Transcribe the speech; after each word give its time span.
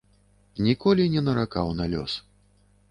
Ніколі 0.67 1.05
не 1.17 1.25
наракаў 1.29 1.71
на 1.83 1.91
лёс. 1.95 2.19